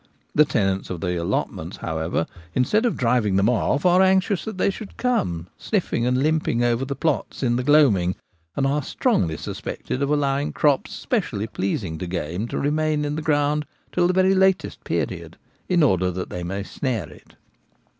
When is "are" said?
3.85-4.01, 8.65-8.81